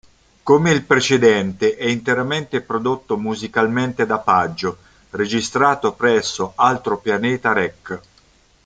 Come 0.41 0.71
il 0.71 0.81
precedente 0.83 1.75
è 1.77 1.85
interamente 1.85 2.61
prodotto 2.61 3.19
musicalmente 3.19 4.07
da 4.07 4.17
Paggio, 4.17 4.77
registrato 5.11 5.93
presso 5.93 6.53
Altro 6.55 6.97
Pianeta 6.97 7.53
Rec. 7.53 7.99